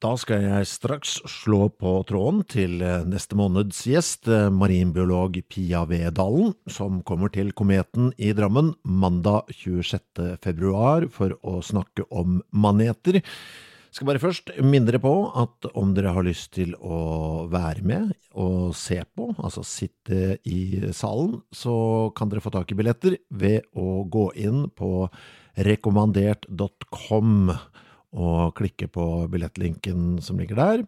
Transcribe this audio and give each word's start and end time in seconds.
Da 0.00 0.14
skal 0.16 0.46
jeg 0.46 0.64
straks 0.64 1.18
slå 1.28 1.66
på 1.76 1.90
tråden 2.08 2.38
til 2.48 2.78
eh, 2.80 3.02
neste 3.04 3.36
måneds 3.36 3.82
gjest, 3.84 4.30
eh, 4.32 4.46
marinbiolog 4.48 5.34
Pia 5.52 5.82
Vedalen, 5.84 6.54
som 6.72 7.02
kommer 7.04 7.28
til 7.28 7.50
Kometen 7.52 8.08
i 8.16 8.30
Drammen 8.32 8.70
mandag 8.80 9.52
26. 9.52 10.38
februar 10.40 11.04
for 11.12 11.34
å 11.44 11.58
snakke 11.60 12.06
om 12.08 12.38
maneter. 12.48 13.20
Skal 13.92 14.08
bare 14.08 14.22
først 14.22 14.54
minne 14.64 14.88
dere 14.88 15.02
på 15.04 15.12
at 15.36 15.68
om 15.76 15.92
dere 15.92 16.14
har 16.16 16.24
lyst 16.24 16.54
til 16.56 16.72
å 16.80 17.44
være 17.52 17.84
med 17.84 18.16
og 18.40 18.72
se 18.80 19.02
på, 19.04 19.34
altså 19.36 19.66
sitte 19.68 20.38
i 20.48 20.80
salen, 20.96 21.42
så 21.52 22.08
kan 22.16 22.32
dere 22.32 22.40
få 22.40 22.54
tak 22.56 22.72
i 22.72 22.80
billetter 22.80 23.18
ved 23.28 23.68
å 23.76 24.00
gå 24.08 24.30
inn 24.48 24.64
på 24.72 25.10
rekommandert.com 25.60 27.52
og 28.12 28.54
klikke 28.58 28.88
på 28.90 29.06
billettlinken 29.30 30.18
som 30.24 30.38
ligger 30.40 30.58
der. 30.58 30.86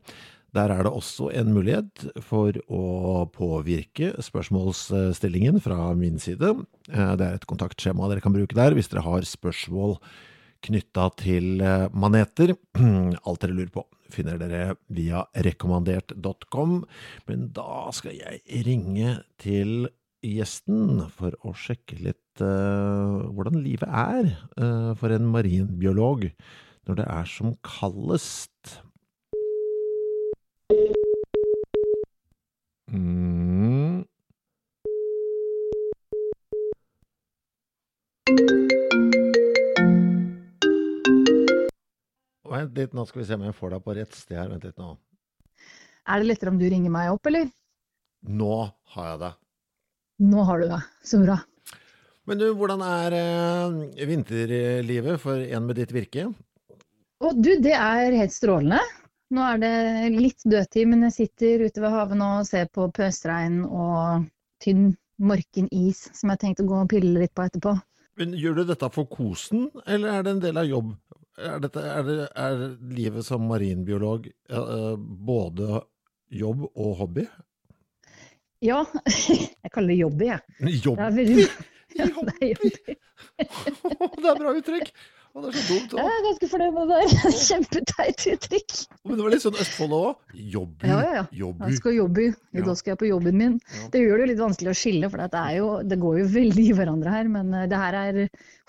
Der 0.53 0.69
er 0.69 0.84
det 0.84 0.92
også 0.92 1.31
en 1.33 1.55
mulighet 1.55 2.03
for 2.28 2.53
å 2.69 3.25
påvirke 3.33 4.11
spørsmålsstillingen 4.20 5.62
fra 5.65 5.95
min 5.97 6.19
side. 6.20 6.50
Eh, 6.93 7.15
Det 7.17 7.25
er 7.27 7.39
et 7.39 7.48
kontaktskjema 7.48 8.09
dere 8.11 8.20
kan 8.20 8.34
bruke 8.34 8.55
der 8.55 8.77
hvis 8.77 8.91
dere 8.93 9.06
har 9.06 9.25
spørsmål 9.25 9.97
knytta 10.62 11.09
til 11.17 11.62
eh, 11.65 11.89
maneter. 11.89 12.53
Alt 13.27 13.41
dere 13.41 13.56
lurer 13.56 13.73
på, 13.73 13.87
finner 14.12 14.37
dere 14.37 14.77
via 14.93 15.25
rekommandert.com. 15.33 16.84
Men 17.27 17.48
da 17.56 17.89
skal 17.97 18.12
jeg 18.19 18.67
ringe 18.69 19.23
til 19.41 19.89
gjesten 20.23 21.09
for 21.17 21.33
å 21.48 21.55
sjekke 21.56 21.97
litt 21.97 22.45
eh, 22.45 23.25
hvordan 23.33 23.56
livet 23.65 23.89
er 23.89 24.28
for 25.00 25.17
en 25.17 25.33
marinbiolog 25.33 26.28
når 26.88 26.98
det 26.98 27.06
er 27.14 27.28
som 27.30 27.55
kaldest. 27.66 28.78
Mm. 32.92 34.02
Vent 42.53 42.76
litt, 42.78 42.93
nå 42.93 43.06
skal 43.09 43.22
vi 43.22 43.26
se 43.26 43.38
om 43.38 43.47
jeg 43.47 43.56
får 43.56 43.72
deg 43.75 43.84
på 43.87 43.94
rett 43.97 44.19
sted 44.19 44.38
her. 44.38 44.50
Vent 44.53 44.66
litt 44.66 44.78
nå. 44.81 44.93
Er 46.03 46.20
det 46.20 46.28
lettere 46.28 46.53
om 46.53 46.59
du 46.60 46.66
ringer 46.66 46.93
meg 46.93 47.12
opp, 47.14 47.26
eller? 47.31 47.49
Nå 48.28 48.54
har 48.94 49.09
jeg 49.12 49.19
det. 49.22 49.32
Nå 50.32 50.44
har 50.47 50.62
du 50.62 50.69
det. 50.70 50.78
Så 51.06 51.19
bra. 51.22 51.38
Men 52.28 52.38
du, 52.38 52.47
hvordan 52.54 52.82
er 52.87 53.16
eh, 53.19 54.06
vinterlivet 54.06 55.19
for 55.22 55.43
en 55.43 55.66
med 55.66 55.78
ditt 55.81 55.94
virke? 55.94 56.28
Og 57.22 57.38
du, 57.38 57.53
det 57.62 57.75
er 57.78 58.16
helt 58.19 58.34
strålende. 58.34 58.81
Nå 59.33 59.44
er 59.47 59.60
det 59.62 59.75
litt 60.19 60.43
dødtid, 60.44 60.88
men 60.91 61.06
jeg 61.06 61.15
sitter 61.16 61.62
ute 61.65 61.81
ved 61.81 61.94
havet 61.94 62.19
nå 62.19 62.28
og 62.41 62.49
ser 62.49 62.66
på 62.75 62.88
pøsregn 62.93 63.62
og 63.65 64.27
tynn, 64.62 64.91
morken 65.22 65.69
is 65.72 66.03
som 66.11 66.28
jeg 66.28 66.34
har 66.34 66.43
tenkt 66.43 66.61
å 66.65 66.66
gå 66.69 66.82
og 66.82 66.91
pille 66.91 67.15
litt 67.22 67.32
på 67.37 67.47
etterpå. 67.47 67.77
Men 68.21 68.34
Gjør 68.37 68.59
du 68.59 68.65
dette 68.69 68.91
for 68.93 69.09
kosen, 69.09 69.71
eller 69.87 70.19
er 70.19 70.27
det 70.27 70.34
en 70.34 70.43
del 70.43 70.61
av 70.61 70.69
jobb? 70.69 70.91
Er, 71.41 71.56
dette, 71.62 71.81
er, 71.81 72.03
det, 72.05 72.27
er 72.37 72.65
livet 72.93 73.25
som 73.25 73.47
marinbiolog 73.49 74.28
eh, 74.28 74.93
både 74.99 75.81
jobb 76.43 76.66
og 76.69 76.93
hobby? 77.00 77.25
Ja, 78.62 78.82
jeg 79.65 79.72
kaller 79.72 79.94
det 79.94 80.00
jobby, 80.03 80.28
jeg. 80.28 80.77
Jobb? 80.82 80.99
Det 80.99 81.06
er 81.09 81.21
veldig... 81.22 81.50
Ja, 81.93 82.06
det 82.25 82.32
er 82.41 82.53
jobby. 82.55 82.94
det 83.37 84.28
er 84.31 84.38
bra 84.38 84.53
uttrykk! 84.56 84.94
Å, 85.32 85.41
det 85.41 85.48
er 85.48 85.54
så 85.56 85.75
dumt. 85.78 85.93
Jeg 85.97 86.12
er 86.12 86.25
ganske 86.26 86.48
fornøyd 86.53 86.75
med 86.76 86.91
det 86.93 86.97
der. 87.00 87.37
Kjempeteit 87.48 88.25
uttrykk. 88.34 88.75
Men 89.09 89.16
det 89.16 89.25
var 89.25 89.32
litt 89.32 89.44
sånn 89.47 89.56
Østfold 89.65 89.94
òg. 89.97 90.34
Jobby. 90.53 90.91
Ja, 90.91 90.98
ja, 91.00 91.12
ja. 91.16 91.22
Jobby. 91.41 91.69
Jeg 91.70 91.78
skal 91.81 91.97
jobby. 91.97 92.26
I 92.53 92.65
da 92.66 92.75
skal 92.76 92.93
jeg 92.93 93.00
på 93.00 93.09
jobben 93.09 93.38
min. 93.41 93.54
Det 93.94 94.03
gjør 94.03 94.20
det 94.20 94.26
jo 94.26 94.31
litt 94.32 94.43
vanskelig 94.43 94.75
å 94.75 94.76
skille, 94.76 95.09
for 95.12 95.22
det, 95.25 95.41
er 95.41 95.56
jo, 95.62 95.70
det 95.88 95.98
går 96.03 96.19
jo 96.20 96.26
veldig 96.34 96.66
i 96.69 96.76
hverandre 96.76 97.15
her. 97.16 97.31
Men 97.32 97.54
eh, 97.56 97.65
det 97.72 97.81
her 97.81 97.97
er 98.03 98.20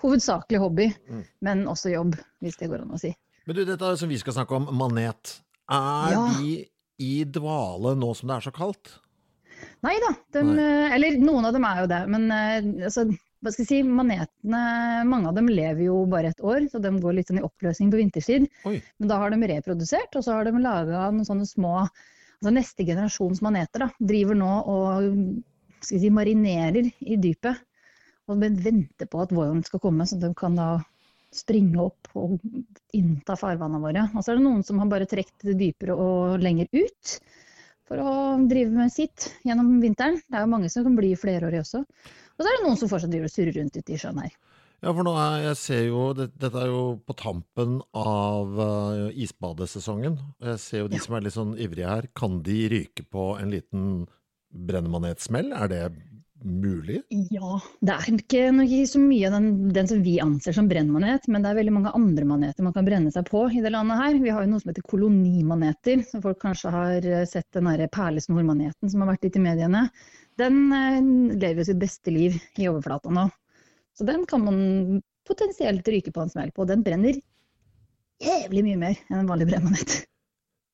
hovedsakelig 0.04 0.62
hobby, 0.64 0.88
Mm. 1.04 1.22
men 1.44 1.62
også 1.68 1.92
jobb, 1.92 2.16
hvis 2.40 2.56
det 2.60 2.70
går 2.72 2.82
an 2.86 2.94
å 2.96 3.00
si. 3.00 3.12
Men 3.44 3.56
du, 3.58 3.64
dette 3.68 3.90
som 4.00 4.08
vi 4.08 4.16
skal 4.20 4.32
snakke 4.38 4.56
om, 4.56 4.70
manet. 4.80 5.34
Er 5.68 6.16
de 6.40 6.54
i 7.04 7.12
dvale 7.28 7.92
nå 7.98 8.10
som 8.16 8.28
det 8.32 8.38
er 8.38 8.46
så 8.48 8.52
kaldt? 8.56 8.94
Nei 9.84 9.94
da, 10.00 10.10
dem, 10.36 10.54
eh, 10.60 10.92
eller 10.96 11.20
noen 11.20 11.44
av 11.48 11.52
dem 11.56 11.64
er 11.68 11.82
jo 11.84 11.88
det. 11.92 12.00
Men 12.12 12.24
eh, 12.32 12.86
altså, 12.88 13.04
hva 13.44 13.52
skal 13.52 13.66
jeg 13.66 13.68
si, 13.68 13.78
manetene, 13.84 14.60
mange 15.04 15.28
av 15.28 15.36
dem 15.36 15.50
lever 15.52 15.84
jo 15.84 15.98
bare 16.08 16.30
et 16.32 16.40
år, 16.40 16.64
så 16.72 16.80
de 16.80 16.92
går 17.00 17.18
litt 17.18 17.28
sånn 17.28 17.42
i 17.42 17.44
oppløsning 17.44 17.90
på 17.92 18.00
vinterstid. 18.00 18.46
Oi. 18.70 18.78
Men 18.96 19.10
da 19.10 19.18
har 19.20 19.34
de 19.34 19.50
reprodusert, 19.50 20.16
og 20.16 20.24
så 20.24 20.38
har 20.38 20.48
de 20.48 20.62
laga 20.64 21.10
noen 21.10 21.28
sånne 21.28 21.48
små 21.48 21.76
altså 21.84 22.52
Neste 22.52 22.84
generasjons 22.84 23.40
maneter 23.44 23.86
da, 23.86 23.86
driver 24.04 24.36
nå 24.36 24.48
og 24.68 25.04
skal 25.84 26.00
si, 26.02 26.10
marinerer 26.12 26.90
i 27.00 27.16
dypet. 27.20 27.62
Og 28.28 28.40
venter 28.40 29.08
på 29.08 29.20
at 29.20 29.32
våren 29.36 29.62
skal 29.64 29.80
komme, 29.80 30.04
så 30.08 30.16
de 30.20 30.30
kan 30.36 30.56
da 30.56 30.68
springe 31.34 31.80
opp 31.82 32.08
og 32.16 32.36
innta 32.96 33.36
farvannene 33.36 33.82
våre. 33.82 34.04
Og 34.12 34.24
så 34.24 34.32
er 34.32 34.38
det 34.38 34.46
noen 34.46 34.64
som 34.64 34.80
har 34.80 34.90
bare 34.92 35.08
trukket 35.08 35.48
det 35.50 35.56
dypere 35.60 35.96
og 35.96 36.40
lenger 36.44 36.68
ut 36.72 37.16
for 37.88 38.00
å 38.00 38.12
drive 38.48 38.72
med 38.72 38.92
sitt 38.92 39.28
gjennom 39.44 39.76
vinteren. 39.82 40.16
Det 40.28 40.38
er 40.38 40.46
jo 40.46 40.52
mange 40.54 40.70
som 40.72 40.86
kan 40.86 40.96
bli 40.98 41.12
flerårige 41.18 41.64
også. 41.64 41.84
Og 41.84 42.42
så 42.42 42.48
er 42.50 42.56
det 42.56 42.64
noen 42.64 42.80
som 42.80 42.90
fortsatt 42.90 43.12
driver 43.12 43.28
og 43.30 43.34
surrer 43.34 43.58
rundt 43.60 43.76
ute 43.78 43.94
i 43.94 43.98
sjøen 44.00 44.22
her. 44.24 44.32
Ja, 44.84 44.90
for 44.92 45.06
nå 45.06 45.12
er, 45.16 45.36
jeg 45.46 45.56
ser 45.56 45.82
jo, 45.86 46.00
det, 46.16 46.26
dette 46.40 46.60
er 46.60 46.68
jo 46.68 46.80
på 47.08 47.14
tampen 47.16 47.78
av 47.96 48.58
uh, 48.58 49.06
isbadesesongen. 49.16 50.18
Jeg 50.44 50.60
ser 50.60 50.82
jo 50.82 50.90
de 50.92 50.98
Ja. 50.98 51.04
som 51.06 51.16
er 51.16 51.24
litt 51.24 51.36
sånn 51.36 51.54
ivrige 51.56 51.88
her. 51.88 52.08
Kan 52.16 52.42
de 52.44 52.58
ryke 52.72 53.06
på 53.08 53.30
en 53.40 53.52
liten 53.54 53.86
brennemanetsmell? 54.52 55.54
Er 55.56 55.70
det 55.72 55.82
mulig? 56.44 57.00
Ja, 57.32 57.58
det 57.84 57.94
er 57.94 58.08
ikke, 58.12 58.42
ikke 58.64 58.88
så 58.90 59.00
mye 59.02 59.28
av 59.28 59.36
den, 59.36 59.48
den 59.74 59.88
som 59.90 60.02
vi 60.04 60.14
anser 60.22 60.56
som 60.56 60.68
brennmanet, 60.70 61.26
men 61.32 61.44
det 61.44 61.50
er 61.50 61.58
veldig 61.58 61.74
mange 61.74 61.92
andre 61.96 62.28
maneter 62.28 62.66
man 62.66 62.74
kan 62.76 62.86
brenne 62.86 63.12
seg 63.14 63.26
på 63.30 63.46
i 63.50 63.62
det 63.64 63.72
landet 63.74 64.00
her. 64.00 64.18
Vi 64.22 64.32
har 64.34 64.44
jo 64.44 64.52
noe 64.52 64.62
som 64.62 64.72
heter 64.72 64.86
kolonimaneter, 64.90 66.04
som 66.08 66.22
folk 66.24 66.40
kanskje 66.44 66.74
har 66.74 67.08
eh, 67.08 67.26
sett 67.30 67.48
den 67.56 67.70
derre 67.70 67.88
perlesnormaneten 67.92 68.92
som 68.92 69.04
har 69.04 69.14
vært 69.14 69.28
litt 69.28 69.40
i 69.40 69.44
mediene. 69.44 69.86
Den 70.40 70.62
eh, 70.76 71.00
lever 71.34 71.62
jo 71.62 71.68
sitt 71.72 71.82
beste 71.82 72.14
liv 72.14 72.38
i 72.60 72.70
overflata 72.70 73.12
nå. 73.14 73.28
Så 73.94 74.06
den 74.08 74.24
kan 74.28 74.44
man 74.44 74.58
potensielt 75.28 75.86
ryke 75.88 76.12
på 76.12 76.24
en 76.24 76.32
smell 76.32 76.52
på. 76.54 76.66
Den 76.68 76.84
brenner 76.84 77.16
jævlig 78.22 78.64
mye 78.66 78.80
mer 78.80 78.98
enn 79.08 79.22
en 79.22 79.30
vanlig 79.30 79.48
brennmanet. 79.52 80.02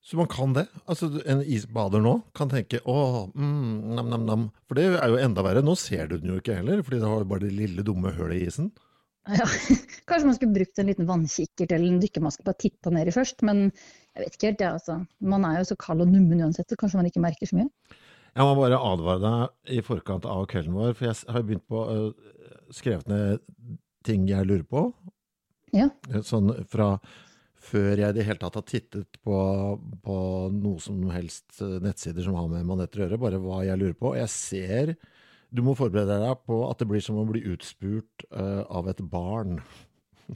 Så 0.03 0.17
man 0.17 0.29
kan 0.33 0.55
det? 0.57 0.65
Altså 0.89 1.11
En 1.29 1.43
isbader 1.45 2.01
nå 2.01 2.15
kan 2.37 2.49
tenke 2.49 2.81
åh, 2.89 3.27
mm, 3.35 3.97
nam, 3.97 4.09
nam, 4.11 4.27
nam. 4.27 4.47
For 4.69 4.79
det 4.79 4.87
er 4.97 5.13
jo 5.13 5.19
enda 5.21 5.45
verre. 5.45 5.63
Nå 5.65 5.77
ser 5.79 6.09
du 6.09 6.17
den 6.19 6.33
jo 6.33 6.39
ikke 6.41 6.57
heller, 6.57 6.81
fordi 6.87 7.03
det 7.03 7.11
har 7.11 7.27
bare 7.29 7.45
det 7.45 7.53
lille, 7.57 7.85
dumme 7.87 8.13
hullet 8.17 8.41
i 8.41 8.49
isen. 8.49 8.71
Ja, 9.29 9.45
kanskje 10.09 10.27
man 10.27 10.37
skulle 10.39 10.57
brukt 10.57 10.81
en 10.81 10.89
liten 10.89 11.09
vannkikkert 11.09 11.75
eller 11.77 11.91
en 11.91 12.01
dykkermaske 12.03 12.47
på 12.47 12.55
å 12.55 12.59
titte 12.59 12.93
nedi 12.95 13.13
først, 13.15 13.45
men 13.47 13.67
jeg 13.69 14.25
vet 14.25 14.37
ikke 14.39 14.49
helt 14.49 14.63
det, 14.63 14.71
altså. 14.71 14.97
Man 15.21 15.45
er 15.47 15.61
jo 15.61 15.69
så 15.71 15.77
kald 15.81 16.03
og 16.07 16.11
nummen 16.11 16.41
uansett, 16.41 16.71
så 16.73 16.79
kanskje 16.81 17.03
man 17.03 17.11
ikke 17.11 17.23
merker 17.23 17.51
så 17.51 17.61
mye. 17.61 17.69
Jeg 18.31 18.47
må 18.47 18.57
bare 18.57 18.79
advare 18.79 19.21
deg 19.23 19.77
i 19.77 19.85
forkant 19.85 20.27
av 20.29 20.47
kvelden 20.51 20.75
vår, 20.79 20.97
for 20.97 21.11
jeg 21.11 21.35
har 21.35 21.47
begynt 21.47 21.67
på 21.71 21.85
uh, 21.87 22.11
skrevet 22.75 23.11
ned 23.11 23.43
ting 24.07 24.25
jeg 24.31 24.49
lurer 24.49 24.67
på. 24.67 24.89
Ja. 25.77 25.91
Sånn 26.27 26.51
fra 26.71 26.95
før 27.61 28.01
jeg 28.01 28.09
i 28.09 28.17
det 28.17 28.25
hele 28.25 28.41
tatt 28.41 28.57
har 28.57 28.65
tittet 28.69 29.19
på, 29.25 29.37
på 30.05 30.15
noe 30.55 30.81
som 30.81 31.03
helst 31.13 31.61
eh, 31.61 31.77
nettsider 31.85 32.25
som 32.25 32.39
har 32.39 32.49
med 32.53 32.65
manetter 32.69 33.03
å 33.03 33.05
gjøre, 33.07 33.19
bare 33.21 33.41
hva 33.43 33.59
jeg 33.67 33.81
lurer 33.83 33.97
på. 34.01 34.15
Jeg 34.17 34.31
ser 34.33 34.95
Du 35.53 35.61
må 35.67 35.75
forberede 35.77 36.17
deg 36.23 36.41
på 36.47 36.61
at 36.71 36.79
det 36.81 36.87
blir 36.89 37.03
som 37.05 37.19
å 37.21 37.27
bli 37.29 37.43
utspurt 37.53 38.25
uh, 38.31 38.63
av 38.71 38.87
et 38.93 39.01
barn. 39.13 39.57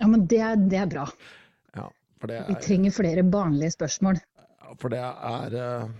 ja, 0.01 0.07
men 0.11 0.27
det, 0.27 0.41
er- 0.43 0.59
det 0.69 0.81
er 0.83 0.89
bra. 0.91 1.05
Ja, 1.77 1.89
for 2.19 2.33
det 2.33 2.41
Vi 2.49 2.57
er, 2.57 2.63
trenger 2.67 2.91
flere 2.97 3.23
barnlige 3.23 3.77
spørsmål. 3.77 4.19
for 4.83 4.91
det 4.91 5.01
er 5.05 5.55
uh, 5.55 5.91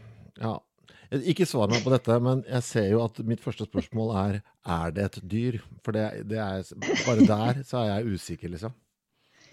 Ja. 0.43 0.57
Ikke 1.15 1.47
svar 1.47 1.69
meg 1.71 1.85
på 1.85 1.93
dette, 1.93 2.15
men 2.19 2.41
jeg 2.49 2.63
ser 2.67 2.89
jo 2.91 3.05
at 3.05 3.21
mitt 3.23 3.39
første 3.45 3.69
spørsmål 3.69 4.09
er 4.19 4.41
er 4.67 4.91
det 4.97 5.05
et 5.05 5.19
dyr? 5.31 5.59
For 5.85 5.95
det, 5.95 6.25
det 6.27 6.41
er, 6.43 6.65
bare 7.07 7.27
der 7.29 7.61
så 7.69 7.85
er 7.85 7.91
jeg 8.01 8.17
usikker, 8.17 8.51
liksom. 8.51 8.73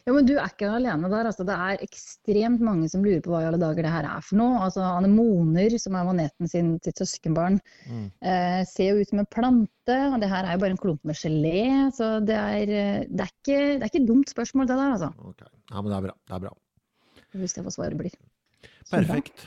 Ja, 0.08 0.14
men 0.16 0.26
du 0.26 0.34
er 0.38 0.48
ikke 0.50 0.70
alene 0.74 1.10
der. 1.12 1.28
Altså, 1.30 1.46
det 1.46 1.54
er 1.54 1.84
ekstremt 1.86 2.62
mange 2.66 2.88
som 2.90 3.04
lurer 3.06 3.22
på 3.22 3.30
hva 3.34 3.42
i 3.44 3.48
alle 3.50 3.60
dager 3.62 3.86
det 3.86 3.92
her 3.94 4.08
er 4.10 4.24
for 4.26 4.40
noe. 4.40 4.62
Altså, 4.66 4.82
anemoner, 4.82 5.76
som 5.82 5.96
er 6.00 6.08
maneten 6.08 6.50
sin 6.50 6.72
sitt 6.84 6.98
søskenbarn, 7.04 7.60
Mm. 7.88 8.08
eh, 8.22 8.64
ser 8.66 8.90
jo 8.96 9.02
ut 9.02 9.10
som 9.10 9.20
en 9.20 9.30
plante. 9.30 9.98
Og 10.14 10.20
det 10.22 10.30
her 10.30 10.46
er 10.46 10.54
jo 10.58 10.60
bare 10.64 10.72
en 10.76 10.82
klump 10.82 11.04
med 11.06 11.16
gelé. 11.16 11.92
Så 11.94 12.24
det 12.26 12.36
er, 12.36 12.62
eh, 12.70 13.06
det 13.10 13.22
er, 13.28 13.32
ikke, 13.32 13.60
det 13.78 13.82
er 13.84 13.90
ikke 13.92 14.02
et 14.04 14.08
dumt 14.10 14.30
spørsmål, 14.34 14.68
det 14.68 14.78
der, 14.78 14.92
altså. 14.98 15.14
Okay. 15.20 15.48
Ja, 15.72 15.82
men 15.82 15.92
det 15.92 15.98
er 15.98 16.08
bra. 16.08 16.16
Det 16.28 16.36
er 16.36 16.40
bra. 16.48 16.54
Hvis 17.34 17.56
jeg 17.56 17.64
får 17.66 17.72
svaret 17.78 17.98
blir. 17.98 18.12
Så 18.84 18.92
bra. 18.92 19.00
Perfekt. 19.06 19.46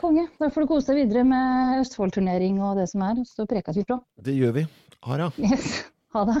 Konge. 0.00 0.24
Da 0.40 0.48
får 0.50 0.64
du 0.64 0.66
kose 0.66 0.86
deg 0.90 1.04
videre 1.06 1.22
med 1.28 1.82
Østfold-turnering 1.84 2.56
og 2.64 2.76
det 2.80 2.88
som 2.90 3.02
er. 3.06 3.20
Så 3.28 3.46
prekas 3.46 3.76
vi 3.76 3.84
fra. 3.86 4.00
Det 4.20 4.34
gjør 4.34 4.52
vi. 4.56 4.64
Hara. 5.04 5.28
Yes. 5.38 5.84
Ha 6.14 6.24
det. 6.28 6.40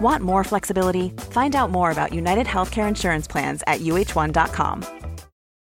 Want 0.00 0.22
more 0.22 0.44
flexibility? 0.44 1.10
Find 1.30 1.54
out 1.54 1.70
more 1.70 1.90
about 1.90 2.12
United 2.12 2.46
Healthcare 2.46 2.88
Insurance 2.88 3.26
Plans 3.28 3.62
at 3.66 3.80
uh1.com. 3.80 5.03